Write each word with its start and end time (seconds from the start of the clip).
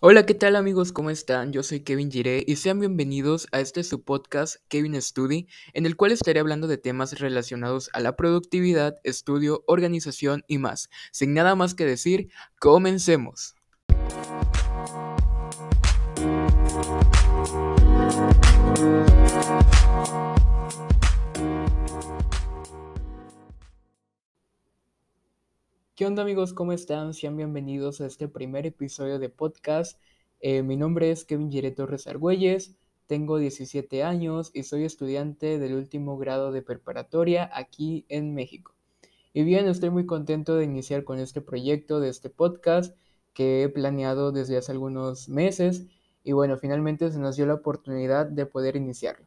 Hola, 0.00 0.26
¿qué 0.26 0.34
tal 0.34 0.54
amigos? 0.54 0.92
¿Cómo 0.92 1.10
están? 1.10 1.52
Yo 1.52 1.64
soy 1.64 1.80
Kevin 1.80 2.12
Giré 2.12 2.44
y 2.46 2.54
sean 2.54 2.78
bienvenidos 2.78 3.48
a 3.50 3.58
este 3.58 3.82
su 3.82 4.04
podcast 4.04 4.54
Kevin 4.68 4.94
Study, 5.02 5.48
en 5.72 5.86
el 5.86 5.96
cual 5.96 6.12
estaré 6.12 6.38
hablando 6.38 6.68
de 6.68 6.78
temas 6.78 7.18
relacionados 7.18 7.90
a 7.92 7.98
la 7.98 8.14
productividad, 8.14 9.00
estudio, 9.02 9.64
organización 9.66 10.44
y 10.46 10.58
más. 10.58 10.88
Sin 11.10 11.34
nada 11.34 11.56
más 11.56 11.74
que 11.74 11.84
decir, 11.84 12.30
comencemos. 12.60 13.56
¿Qué 25.98 26.06
onda 26.06 26.22
amigos? 26.22 26.52
¿Cómo 26.52 26.70
están? 26.70 27.12
Sean 27.12 27.36
bienvenidos 27.36 28.00
a 28.00 28.06
este 28.06 28.28
primer 28.28 28.66
episodio 28.66 29.18
de 29.18 29.30
podcast. 29.30 30.00
Eh, 30.38 30.62
mi 30.62 30.76
nombre 30.76 31.10
es 31.10 31.24
Kevin 31.24 31.50
Giré 31.50 31.72
Torres 31.72 32.06
Argüelles, 32.06 32.76
tengo 33.08 33.36
17 33.36 34.04
años 34.04 34.52
y 34.54 34.62
soy 34.62 34.84
estudiante 34.84 35.58
del 35.58 35.74
último 35.74 36.16
grado 36.16 36.52
de 36.52 36.62
preparatoria 36.62 37.50
aquí 37.52 38.06
en 38.08 38.32
México. 38.32 38.76
Y 39.34 39.42
bien, 39.42 39.66
estoy 39.66 39.90
muy 39.90 40.06
contento 40.06 40.54
de 40.54 40.66
iniciar 40.66 41.02
con 41.02 41.18
este 41.18 41.40
proyecto 41.40 41.98
de 41.98 42.10
este 42.10 42.30
podcast 42.30 42.96
que 43.34 43.64
he 43.64 43.68
planeado 43.68 44.30
desde 44.30 44.56
hace 44.56 44.70
algunos 44.70 45.28
meses 45.28 45.88
y 46.22 46.30
bueno, 46.30 46.58
finalmente 46.58 47.10
se 47.10 47.18
nos 47.18 47.34
dio 47.34 47.46
la 47.46 47.54
oportunidad 47.54 48.26
de 48.26 48.46
poder 48.46 48.76
iniciarlo. 48.76 49.26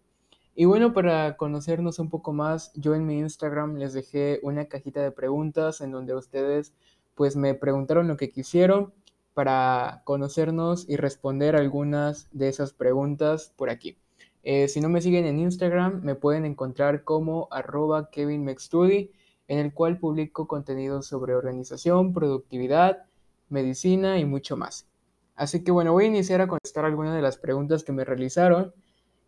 Y 0.55 0.65
bueno, 0.65 0.93
para 0.93 1.37
conocernos 1.37 1.99
un 1.99 2.09
poco 2.09 2.33
más, 2.33 2.73
yo 2.75 2.93
en 2.93 3.05
mi 3.05 3.19
Instagram 3.19 3.77
les 3.77 3.93
dejé 3.93 4.39
una 4.43 4.65
cajita 4.65 5.01
de 5.01 5.11
preguntas 5.11 5.81
en 5.81 5.91
donde 5.91 6.13
ustedes 6.13 6.73
pues 7.15 7.35
me 7.35 7.53
preguntaron 7.53 8.07
lo 8.07 8.17
que 8.17 8.29
quisieron 8.29 8.93
para 9.33 10.01
conocernos 10.05 10.89
y 10.89 10.97
responder 10.97 11.55
algunas 11.55 12.27
de 12.31 12.49
esas 12.49 12.73
preguntas 12.73 13.53
por 13.55 13.69
aquí. 13.69 13.97
Eh, 14.43 14.67
si 14.67 14.81
no 14.81 14.89
me 14.89 15.01
siguen 15.01 15.25
en 15.25 15.39
Instagram, 15.39 16.01
me 16.03 16.15
pueden 16.15 16.45
encontrar 16.45 17.03
como 17.03 17.47
arroba 17.51 18.09
kevinmextudy, 18.09 19.11
en 19.47 19.59
el 19.59 19.73
cual 19.73 19.99
publico 19.99 20.47
contenido 20.47 21.01
sobre 21.01 21.35
organización, 21.35 22.13
productividad, 22.13 23.03
medicina 23.49 24.17
y 24.19 24.25
mucho 24.25 24.57
más. 24.57 24.87
Así 25.35 25.63
que 25.63 25.71
bueno, 25.71 25.93
voy 25.93 26.05
a 26.05 26.07
iniciar 26.07 26.41
a 26.41 26.47
contestar 26.47 26.85
algunas 26.85 27.15
de 27.15 27.21
las 27.21 27.37
preguntas 27.37 27.83
que 27.83 27.91
me 27.91 28.05
realizaron. 28.05 28.73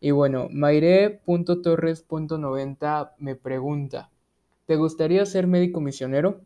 Y 0.04 0.12
bueno, 0.12 0.50
Maire.torres.90 0.52 3.16
me 3.20 3.36
pregunta, 3.38 4.12
¿te 4.66 4.76
gustaría 4.76 5.26
ser 5.26 5.48
médico 5.48 5.80
misionero? 5.80 6.42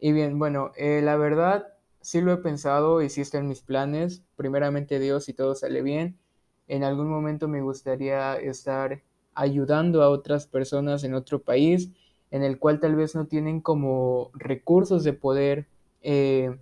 Y 0.00 0.10
bien, 0.10 0.36
bueno, 0.36 0.72
eh, 0.76 1.00
la 1.00 1.16
verdad 1.16 1.68
sí 2.00 2.20
lo 2.20 2.32
he 2.32 2.38
pensado 2.38 3.00
y 3.00 3.08
sí 3.08 3.20
está 3.20 3.38
en 3.38 3.46
mis 3.46 3.60
planes. 3.60 4.24
Primeramente 4.34 4.98
Dios, 4.98 5.26
si 5.26 5.32
todo 5.32 5.54
sale 5.54 5.82
bien, 5.82 6.18
en 6.66 6.82
algún 6.82 7.08
momento 7.08 7.46
me 7.46 7.62
gustaría 7.62 8.34
estar 8.34 9.00
ayudando 9.32 10.02
a 10.02 10.10
otras 10.10 10.48
personas 10.48 11.04
en 11.04 11.14
otro 11.14 11.40
país 11.40 11.92
en 12.32 12.42
el 12.42 12.58
cual 12.58 12.80
tal 12.80 12.96
vez 12.96 13.14
no 13.14 13.28
tienen 13.28 13.60
como 13.60 14.32
recursos 14.34 15.04
de 15.04 15.12
poder 15.12 15.68
eh, 16.02 16.58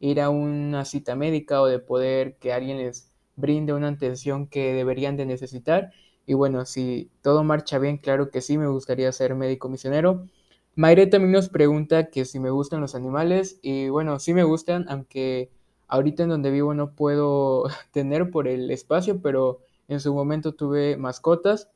ir 0.00 0.22
a 0.22 0.30
una 0.30 0.86
cita 0.86 1.16
médica 1.16 1.60
o 1.60 1.66
de 1.66 1.80
poder 1.80 2.38
que 2.38 2.54
alguien 2.54 2.78
les 2.78 3.12
brinde 3.36 3.72
una 3.72 3.88
atención 3.88 4.46
que 4.48 4.72
deberían 4.74 5.16
de 5.16 5.26
necesitar. 5.26 5.92
Y 6.26 6.34
bueno, 6.34 6.66
si 6.66 7.10
todo 7.22 7.44
marcha 7.44 7.78
bien, 7.78 7.98
claro 7.98 8.30
que 8.30 8.40
sí, 8.40 8.58
me 8.58 8.68
gustaría 8.68 9.12
ser 9.12 9.34
médico 9.34 9.68
misionero. 9.68 10.26
Mayre 10.74 11.06
también 11.06 11.32
nos 11.32 11.48
pregunta 11.48 12.10
que 12.10 12.24
si 12.24 12.40
me 12.40 12.50
gustan 12.50 12.80
los 12.80 12.94
animales 12.94 13.58
y 13.62 13.88
bueno, 13.88 14.18
sí 14.18 14.34
me 14.34 14.44
gustan, 14.44 14.86
aunque 14.88 15.50
ahorita 15.88 16.24
en 16.24 16.28
donde 16.30 16.50
vivo 16.50 16.74
no 16.74 16.94
puedo 16.94 17.64
tener 17.92 18.30
por 18.30 18.48
el 18.48 18.70
espacio, 18.70 19.22
pero 19.22 19.60
en 19.88 20.00
su 20.00 20.14
momento 20.14 20.54
tuve 20.54 20.96
mascotas 20.96 21.70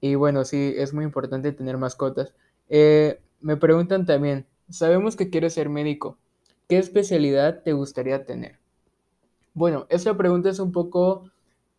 y 0.00 0.16
bueno, 0.16 0.44
sí, 0.44 0.74
es 0.76 0.94
muy 0.94 1.04
importante 1.04 1.52
tener 1.52 1.78
mascotas. 1.78 2.34
Eh, 2.68 3.20
me 3.40 3.56
preguntan 3.56 4.06
también, 4.06 4.46
sabemos 4.70 5.16
que 5.16 5.30
quieres 5.30 5.54
ser 5.54 5.68
médico, 5.68 6.18
¿qué 6.68 6.78
especialidad 6.78 7.62
te 7.64 7.72
gustaría 7.72 8.24
tener? 8.26 8.61
Bueno, 9.54 9.86
esta 9.90 10.16
pregunta 10.16 10.48
es 10.50 10.58
un 10.60 10.72
poco, 10.72 11.30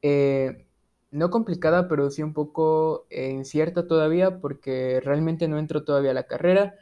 eh, 0.01 0.65
no 1.11 1.29
complicada, 1.31 1.87
pero 1.87 2.09
sí 2.11 2.21
un 2.23 2.33
poco 2.33 3.05
eh, 3.09 3.29
incierta 3.31 3.87
todavía 3.87 4.39
porque 4.39 5.01
realmente 5.03 5.47
no 5.47 5.57
entro 5.59 5.83
todavía 5.83 6.11
a 6.11 6.13
la 6.13 6.27
carrera, 6.27 6.75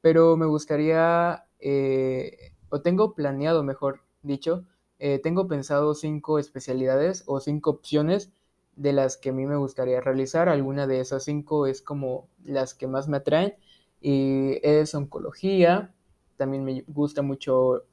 pero 0.00 0.36
me 0.36 0.46
gustaría, 0.46 1.46
eh, 1.60 2.52
o 2.68 2.80
tengo 2.82 3.14
planeado, 3.14 3.62
mejor 3.64 4.00
dicho, 4.22 4.64
tengo 5.22 5.46
pensado 5.46 5.94
cinco 5.94 6.38
especialidades 6.38 7.22
o 7.26 7.38
cinco 7.40 7.68
opciones 7.70 8.32
de 8.76 8.92
las 8.94 9.16
que 9.18 9.28
a 9.30 9.32
mí 9.32 9.44
me 9.46 9.56
gustaría 9.56 10.00
realizar. 10.00 10.48
Alguna 10.48 10.86
de 10.86 11.00
esas 11.00 11.24
cinco 11.24 11.66
es 11.66 11.82
como 11.82 12.28
las 12.44 12.72
que 12.74 12.86
más 12.86 13.06
me 13.08 13.18
atraen 13.18 13.54
y 14.00 14.58
es 14.62 14.94
oncología, 14.94 15.92
también 16.38 16.64
me 16.64 16.82
gusta 16.88 17.20
mucho 17.22 17.84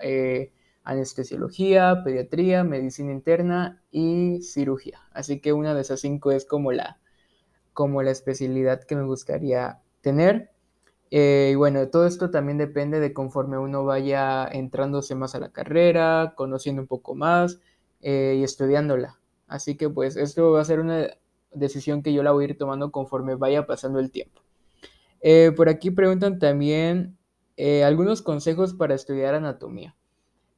anestesiología, 0.83 2.03
pediatría, 2.03 2.63
medicina 2.63 3.11
interna 3.11 3.81
y 3.91 4.41
cirugía. 4.41 4.99
Así 5.11 5.39
que 5.39 5.53
una 5.53 5.73
de 5.73 5.81
esas 5.81 6.01
cinco 6.01 6.31
es 6.31 6.45
como 6.45 6.71
la, 6.71 6.99
como 7.73 8.03
la 8.03 8.11
especialidad 8.11 8.83
que 8.83 8.95
me 8.95 9.03
gustaría 9.03 9.79
tener. 10.01 10.51
Eh, 11.11 11.49
y 11.51 11.55
bueno, 11.55 11.87
todo 11.89 12.07
esto 12.07 12.31
también 12.31 12.57
depende 12.57 12.99
de 12.99 13.13
conforme 13.13 13.57
uno 13.57 13.85
vaya 13.85 14.47
entrándose 14.47 15.15
más 15.15 15.35
a 15.35 15.39
la 15.39 15.51
carrera, 15.51 16.33
conociendo 16.35 16.81
un 16.81 16.87
poco 16.87 17.15
más 17.15 17.59
eh, 18.01 18.35
y 18.39 18.43
estudiándola. 18.43 19.19
Así 19.47 19.77
que 19.77 19.89
pues 19.89 20.17
esto 20.17 20.51
va 20.51 20.61
a 20.61 20.65
ser 20.65 20.79
una 20.79 21.09
decisión 21.51 22.01
que 22.01 22.13
yo 22.13 22.23
la 22.23 22.31
voy 22.31 22.45
a 22.45 22.49
ir 22.49 22.57
tomando 22.57 22.91
conforme 22.91 23.35
vaya 23.35 23.67
pasando 23.67 23.99
el 23.99 24.11
tiempo. 24.11 24.41
Eh, 25.21 25.51
por 25.55 25.69
aquí 25.69 25.91
preguntan 25.91 26.39
también 26.39 27.17
algunos 27.85 28.23
consejos 28.23 28.73
para 28.73 28.95
estudiar 28.95 29.35
anatomía. 29.35 29.95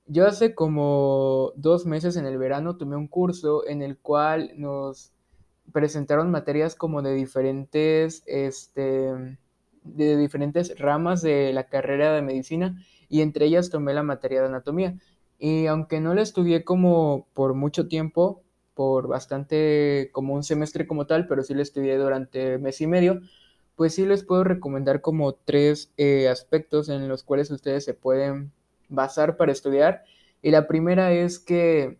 Yo 0.08 0.28
hace 0.28 0.54
como 0.54 1.52
dos 1.56 1.86
meses 1.88 2.16
en 2.16 2.28
el 2.28 2.38
verano 2.38 2.78
tomé 2.78 2.96
un 2.96 3.08
curso 3.08 3.68
en 3.68 3.82
el 3.82 3.98
cual 3.98 4.52
nos 4.56 5.12
presentaron 5.72 6.30
materias 6.30 6.76
como 6.76 7.02
de 7.02 7.16
diferentes, 7.16 8.22
este, 8.28 9.38
de 9.84 10.18
diferentes 10.18 10.78
ramas 10.78 11.24
de 11.24 11.52
la 11.54 11.70
carrera 11.70 12.14
de 12.14 12.22
medicina 12.22 12.80
y 13.10 13.22
entre 13.22 13.46
ellas 13.46 13.72
tomé 13.72 13.94
la 13.96 14.04
materia 14.04 14.42
de 14.42 14.48
anatomía. 14.48 14.96
Y 15.40 15.66
aunque 15.66 16.00
no 16.00 16.14
la 16.14 16.22
estudié 16.22 16.64
como 16.64 17.28
por 17.34 17.56
mucho 17.56 17.88
tiempo, 17.88 18.44
por 18.76 19.08
bastante, 19.08 20.10
como 20.12 20.36
un 20.36 20.44
semestre 20.44 20.86
como 20.86 21.08
tal, 21.08 21.28
pero 21.28 21.42
sí 21.42 21.56
la 21.56 21.64
estudié 21.64 21.98
durante 21.98 22.60
mes 22.60 22.80
y 22.80 22.88
medio, 22.88 23.22
pues 23.76 23.96
sí 23.96 24.06
les 24.06 24.24
puedo 24.24 24.44
recomendar 24.44 25.02
como 25.02 25.34
tres 25.34 25.92
eh, 25.98 26.30
aspectos 26.30 26.90
en 26.90 27.08
los 27.08 27.24
cuales 27.24 27.50
ustedes 27.50 27.84
se 27.86 27.96
pueden 27.96 28.52
basar 28.90 29.38
para 29.38 29.52
estudiar. 29.52 30.04
Y 30.42 30.52
la 30.52 30.68
primera 30.68 31.12
es 31.12 31.40
que 31.40 31.98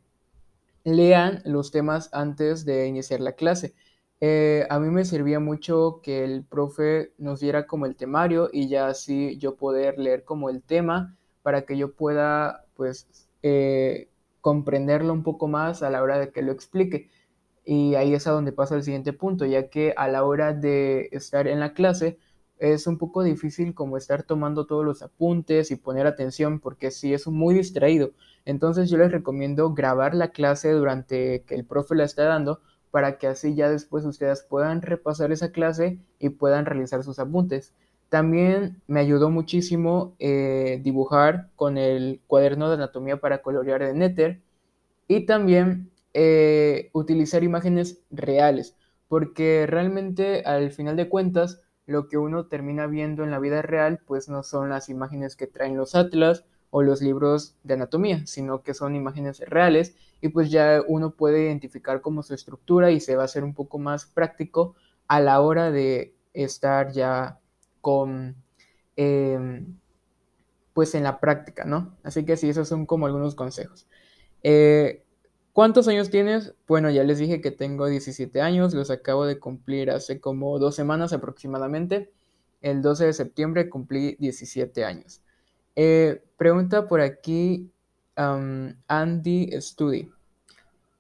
lean 0.84 1.42
los 1.46 1.72
temas 1.72 2.10
antes 2.14 2.66
de 2.66 2.88
iniciar 2.88 3.20
la 3.20 3.34
clase. 3.34 3.74
Eh, 4.22 4.66
a 4.70 4.80
mí 4.80 4.90
me 4.90 5.04
servía 5.06 5.40
mucho 5.40 6.00
que 6.02 6.24
el 6.24 6.46
profe 6.46 7.14
nos 7.18 7.42
diera 7.42 7.68
como 7.68 7.86
el 7.86 7.96
temario 7.96 8.50
y 8.52 8.70
ya 8.70 8.88
así 8.88 9.38
yo 9.38 9.56
poder 9.56 10.00
leer 10.00 10.24
como 10.24 10.50
el 10.50 10.64
tema 10.64 11.18
para 11.44 11.64
que 11.66 11.78
yo 11.78 11.94
pueda 11.94 12.66
pues 12.76 13.08
eh, 13.44 14.10
comprenderlo 14.42 15.12
un 15.14 15.24
poco 15.24 15.48
más 15.48 15.84
a 15.84 15.90
la 15.90 16.02
hora 16.02 16.18
de 16.20 16.32
que 16.32 16.42
lo 16.42 16.52
explique. 16.52 17.10
Y 17.66 17.96
ahí 17.96 18.14
es 18.14 18.28
a 18.28 18.32
donde 18.32 18.52
pasa 18.52 18.76
el 18.76 18.84
siguiente 18.84 19.12
punto, 19.12 19.46
ya 19.46 19.70
que 19.70 19.94
a 19.98 20.08
la 20.08 20.24
hora 20.24 20.54
de 20.54 21.10
estar 21.12 21.48
en 21.48 21.60
la 21.60 21.74
clase, 21.74 22.20
es 22.58 22.88
un 22.88 22.98
poco 22.98 23.24
difícil 23.24 23.74
como 23.74 23.98
estar 23.98 24.24
tomando 24.24 24.66
todos 24.66 24.86
los 24.86 25.02
apuntes 25.02 25.72
y 25.72 25.76
poner 25.76 26.08
atención 26.08 26.60
porque 26.60 26.92
sí 26.92 27.14
es 27.14 27.28
muy 27.28 27.56
distraído. 27.56 28.12
Entonces 28.46 28.90
yo 28.90 28.98
les 28.98 29.12
recomiendo 29.12 29.74
grabar 29.74 30.16
la 30.16 30.30
clase 30.30 30.72
durante 30.72 31.44
que 31.44 31.56
el 31.56 31.66
profe 31.66 31.96
la 31.96 32.04
está 32.04 32.24
dando 32.26 32.62
para 32.92 33.18
que 33.18 33.28
así 33.28 33.56
ya 33.56 33.70
después 33.70 34.06
ustedes 34.06 34.44
puedan 34.44 34.82
repasar 34.82 35.32
esa 35.32 35.52
clase 35.52 36.00
y 36.20 36.30
puedan 36.30 36.66
realizar 36.66 37.04
sus 37.04 37.20
apuntes. 37.20 37.74
También 38.10 38.82
me 38.88 39.02
ayudó 39.02 39.30
muchísimo 39.30 40.16
eh, 40.20 40.80
dibujar 40.84 41.50
con 41.56 41.78
el 41.78 42.22
cuaderno 42.28 42.70
de 42.70 42.76
anatomía 42.76 43.18
para 43.18 43.42
colorear 43.42 43.84
de 43.84 43.94
Nether 43.94 44.42
y 45.08 45.26
también 45.26 45.92
eh, 46.14 46.90
utilizar 46.94 47.44
imágenes 47.44 48.00
reales 48.12 48.76
porque 49.08 49.66
realmente 49.68 50.42
al 50.46 50.72
final 50.72 50.96
de 50.96 51.10
cuentas 51.10 51.62
lo 51.86 52.08
que 52.08 52.18
uno 52.18 52.48
termina 52.48 52.88
viendo 52.88 53.24
en 53.24 53.32
la 53.32 53.40
vida 53.40 53.62
real, 53.62 54.00
pues 54.06 54.30
no 54.30 54.44
son 54.44 54.70
las 54.70 54.90
imágenes 54.90 55.36
que 55.36 55.48
traen 55.48 55.78
los 55.78 55.96
atlas 55.96 56.46
o 56.72 56.82
los 56.82 57.02
libros 57.02 57.56
de 57.64 57.76
anatomía, 57.76 58.26
sino 58.26 58.64
que 58.64 58.74
son 58.74 58.96
imágenes 58.96 59.40
reales 59.40 59.96
y 60.22 60.30
pues 60.30 60.50
ya 60.50 60.82
uno 60.88 61.12
puede 61.12 61.44
identificar 61.46 62.02
como 62.02 62.24
su 62.24 62.34
estructura 62.34 62.92
y 62.92 63.00
se 63.00 63.16
va 63.16 63.22
a 63.22 63.26
hacer 63.26 63.44
un 63.44 63.54
poco 63.54 63.78
más 63.78 64.06
práctico 64.06 64.76
a 65.08 65.22
la 65.22 65.40
hora 65.42 65.72
de 65.72 66.16
estar 66.34 66.92
ya 66.92 67.40
con, 67.82 68.36
em, 68.96 69.78
pues 70.74 70.96
en 70.96 71.04
la 71.04 71.20
práctica, 71.20 71.64
¿no? 71.66 71.96
Así 72.04 72.26
que 72.26 72.38
sí, 72.38 72.50
esos 72.50 72.68
son 72.68 72.86
como 72.86 73.06
algunos 73.06 73.36
consejos. 73.36 73.88
Eh, 74.44 75.05
¿Cuántos 75.56 75.88
años 75.88 76.10
tienes? 76.10 76.54
Bueno, 76.68 76.90
ya 76.90 77.06
les 77.06 77.18
dije 77.18 77.40
que 77.40 77.50
tengo 77.50 77.86
17 77.86 78.42
años, 78.42 78.74
los 78.74 78.92
acabo 78.92 79.26
de 79.26 79.40
cumplir 79.40 79.90
hace 79.90 80.20
como 80.20 80.60
dos 80.60 80.76
semanas 80.76 81.14
aproximadamente. 81.14 82.12
El 82.62 82.82
12 82.82 83.06
de 83.06 83.14
septiembre 83.14 83.70
cumplí 83.70 84.18
17 84.20 84.84
años. 84.84 85.22
Eh, 85.78 86.22
pregunta 86.36 86.90
por 86.90 87.00
aquí 87.00 87.72
Andy 88.18 89.50
Studi. 89.62 90.12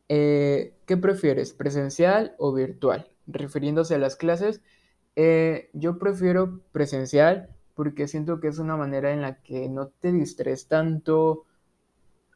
Eh, 0.07 0.74
¿Qué 0.86 0.96
prefieres, 0.96 1.52
presencial 1.52 2.34
o 2.38 2.54
virtual? 2.54 3.10
Refiriéndose 3.28 3.96
a 3.96 3.98
las 3.98 4.16
clases, 4.16 4.62
eh, 5.18 5.69
yo 5.74 6.00
prefiero 6.00 6.62
presencial 6.72 7.50
porque 7.74 8.07
siento 8.07 8.40
que 8.40 8.48
es 8.48 8.57
una 8.57 8.78
manera 8.78 9.12
en 9.12 9.22
la 9.22 9.36
que 9.36 9.68
no 9.68 9.88
te 9.90 10.13
distraes 10.13 10.69
tanto, 10.69 11.44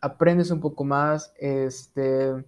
aprendes 0.02 0.52
un 0.52 0.60
poco 0.62 0.84
más, 0.84 1.34
este, 1.38 2.46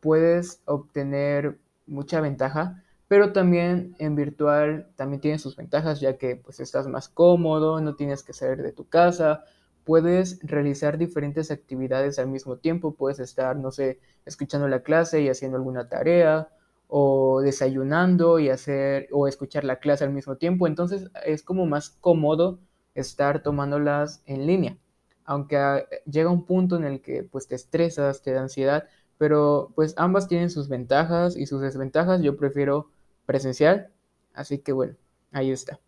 puedes 0.00 0.62
obtener 0.66 1.58
mucha 1.86 2.20
ventaja, 2.20 2.82
pero 3.08 3.32
también 3.32 3.94
en 3.98 4.16
virtual 4.16 4.90
también 4.96 5.20
tiene 5.20 5.38
sus 5.38 5.56
ventajas 5.56 6.00
ya 6.00 6.16
que 6.18 6.36
pues 6.36 6.60
estás 6.60 6.86
más 6.86 7.08
cómodo, 7.08 7.80
no 7.80 7.96
tienes 7.96 8.22
que 8.22 8.32
salir 8.32 8.62
de 8.62 8.72
tu 8.72 8.88
casa, 8.88 9.44
puedes 9.84 10.38
realizar 10.42 10.98
diferentes 10.98 11.50
actividades 11.50 12.18
al 12.18 12.28
mismo 12.28 12.56
tiempo, 12.56 12.94
puedes 12.94 13.20
estar, 13.20 13.56
no 13.56 13.70
sé, 13.70 14.00
escuchando 14.24 14.68
la 14.68 14.82
clase 14.82 15.20
y 15.20 15.28
haciendo 15.28 15.58
alguna 15.58 15.88
tarea 15.88 16.48
o 16.88 17.40
desayunando 17.40 18.38
y 18.38 18.50
hacer 18.50 19.08
o 19.12 19.26
escuchar 19.28 19.64
la 19.64 19.76
clase 19.76 20.04
al 20.04 20.12
mismo 20.12 20.36
tiempo, 20.36 20.66
entonces 20.66 21.10
es 21.26 21.42
como 21.42 21.66
más 21.66 21.90
cómodo 21.90 22.60
estar 22.94 23.42
tomándolas 23.42 24.22
en 24.26 24.46
línea 24.46 24.78
aunque 25.24 25.56
ah, 25.56 25.84
llega 26.10 26.30
un 26.30 26.44
punto 26.44 26.76
en 26.76 26.84
el 26.84 27.00
que 27.00 27.22
pues 27.24 27.48
te 27.48 27.54
estresas, 27.54 28.22
te 28.22 28.32
da 28.32 28.42
ansiedad, 28.42 28.88
pero 29.18 29.72
pues 29.74 29.94
ambas 29.96 30.28
tienen 30.28 30.50
sus 30.50 30.68
ventajas 30.68 31.36
y 31.36 31.46
sus 31.46 31.60
desventajas. 31.60 32.22
Yo 32.22 32.36
prefiero 32.36 32.90
presencial, 33.26 33.90
así 34.34 34.58
que 34.58 34.72
bueno, 34.72 34.94
ahí 35.32 35.50
está. 35.50 35.80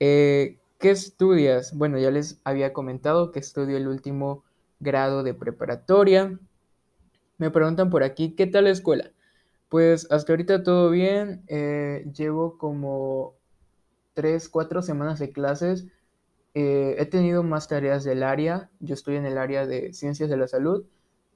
Eh, 0.00 0.58
¿Qué 0.78 0.90
estudias? 0.90 1.76
Bueno, 1.76 1.98
ya 1.98 2.10
les 2.10 2.40
había 2.44 2.72
comentado 2.72 3.32
que 3.32 3.40
estudio 3.40 3.76
el 3.76 3.88
último 3.88 4.44
grado 4.78 5.24
de 5.24 5.34
preparatoria. 5.34 6.38
Me 7.36 7.50
preguntan 7.50 7.90
por 7.90 8.04
aquí, 8.04 8.34
¿qué 8.36 8.46
tal 8.46 8.64
la 8.64 8.70
escuela? 8.70 9.10
Pues 9.68 10.10
hasta 10.10 10.32
ahorita 10.32 10.62
todo 10.62 10.90
bien. 10.90 11.42
Eh, 11.48 12.06
llevo 12.14 12.58
como 12.58 13.34
3, 14.14 14.48
4 14.48 14.82
semanas 14.82 15.18
de 15.18 15.32
clases 15.32 15.86
eh, 16.54 16.96
he 16.98 17.06
tenido 17.06 17.42
más 17.42 17.68
tareas 17.68 18.04
del 18.04 18.22
área, 18.22 18.70
yo 18.80 18.94
estoy 18.94 19.16
en 19.16 19.26
el 19.26 19.38
área 19.38 19.66
de 19.66 19.92
ciencias 19.92 20.30
de 20.30 20.36
la 20.36 20.48
salud 20.48 20.84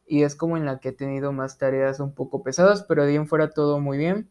y 0.06 0.24
es 0.24 0.34
como 0.34 0.56
en 0.56 0.66
la 0.66 0.80
que 0.80 0.90
he 0.90 0.92
tenido 0.92 1.32
más 1.32 1.58
tareas 1.58 2.00
un 2.00 2.14
poco 2.14 2.42
pesadas, 2.42 2.82
pero 2.82 3.04
de 3.04 3.10
ahí 3.10 3.16
en 3.16 3.26
fuera 3.26 3.50
todo 3.50 3.80
muy 3.80 3.98
bien. 3.98 4.28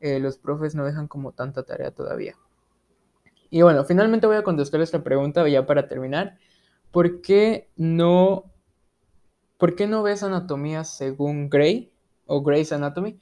Eh, 0.00 0.20
los 0.20 0.38
profes 0.38 0.74
no 0.74 0.84
dejan 0.84 1.08
como 1.08 1.32
tanta 1.32 1.64
tarea 1.64 1.90
todavía. 1.90 2.36
Y 3.48 3.62
bueno, 3.62 3.84
finalmente 3.84 4.26
voy 4.26 4.36
a 4.36 4.42
contestar 4.42 4.80
esta 4.80 5.02
pregunta 5.02 5.46
ya 5.48 5.66
para 5.66 5.88
terminar. 5.88 6.36
¿Por 6.90 7.22
qué 7.22 7.70
no, 7.76 8.52
¿por 9.58 9.74
qué 9.74 9.86
no 9.86 10.02
ves 10.02 10.22
anatomía 10.22 10.84
según 10.84 11.48
Gray 11.48 11.92
o 12.26 12.42
Gray's 12.42 12.72
Anatomy? 12.72 13.18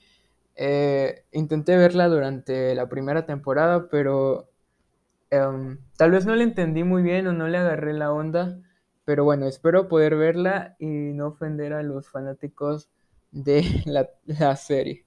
Eh, 0.56 1.24
intenté 1.32 1.76
verla 1.76 2.08
durante 2.08 2.74
la 2.74 2.88
primera 2.88 3.26
temporada, 3.26 3.88
pero 3.88 4.48
Em, 5.34 5.78
tal 5.96 6.12
vez 6.12 6.26
no 6.26 6.36
le 6.36 6.44
entendí 6.44 6.84
muy 6.84 7.02
bien 7.02 7.26
o 7.26 7.32
no 7.32 7.48
le 7.48 7.58
agarré 7.58 7.92
la 7.92 8.12
onda, 8.12 8.60
pero 9.04 9.24
bueno, 9.24 9.46
espero 9.46 9.88
poder 9.88 10.14
verla 10.14 10.76
y 10.78 10.86
no 10.86 11.28
ofender 11.28 11.72
a 11.72 11.82
los 11.82 12.08
fanáticos 12.08 12.88
de 13.32 13.62
la, 14.26 14.56
serie. 14.56 15.04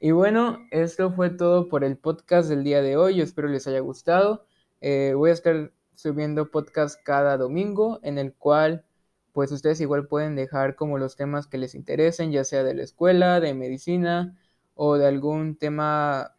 Y 0.00 0.10
bueno, 0.10 0.58
esto 0.70 1.12
fue 1.12 1.30
todo 1.30 1.70
por 1.70 1.82
el 1.82 1.96
podcast 1.96 2.50
del 2.50 2.62
día 2.62 2.82
de 2.82 2.98
hoy. 2.98 3.22
Espero 3.22 3.48
les 3.48 3.66
haya 3.66 3.80
gustado. 3.80 4.44
Eh, 4.82 5.14
voy 5.16 5.30
a 5.30 5.32
estar 5.32 5.72
subiendo 5.94 6.50
podcast 6.50 7.00
cada 7.02 7.38
domingo 7.38 8.00
en 8.02 8.18
el 8.18 8.34
cual 8.34 8.84
pues 9.32 9.50
ustedes 9.50 9.80
igual 9.80 10.06
pueden 10.08 10.36
dejar 10.36 10.76
como 10.76 10.98
los 10.98 11.16
temas 11.16 11.46
que 11.46 11.56
les 11.58 11.74
interesen, 11.74 12.32
ya 12.32 12.44
sea 12.44 12.62
de 12.64 12.74
la 12.74 12.82
escuela, 12.82 13.40
de 13.40 13.54
medicina 13.54 14.36
o 14.74 14.98
de 14.98 15.06
algún 15.06 15.56
tema 15.56 16.36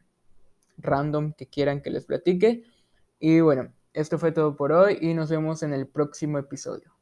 random 0.78 1.33
que 1.33 1.48
quieran 1.48 1.81
que 1.81 1.89
les 1.89 2.06
platique. 2.06 2.63
Y 3.27 3.39
bueno, 3.39 3.74
esto 3.94 4.19
fue 4.19 4.31
todo 4.31 4.56
por 4.56 4.72
hoy 4.72 5.00
y 5.01 5.16
nos 5.16 5.31
vemos 5.31 5.63
en 5.63 5.74
el 5.74 5.88
próximo 5.88 6.38
episodio. 6.38 6.94